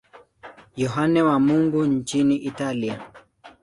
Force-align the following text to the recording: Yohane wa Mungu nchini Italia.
Yohane 0.75 1.21
wa 1.21 1.39
Mungu 1.39 1.85
nchini 1.85 2.35
Italia. 2.35 3.01